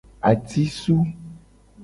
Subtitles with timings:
[0.29, 0.97] Atisu.